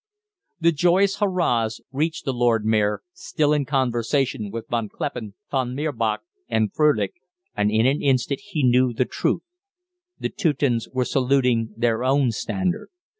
[0.59, 6.21] The joyous "hurrahs!" reached the Lord Mayor, still in conversation with Von Kleppen, Von Mirbach,
[6.49, 7.13] and Frölich,
[7.55, 9.43] and in an instant he knew the truth.
[10.19, 12.89] The Teutons were saluting their own standard.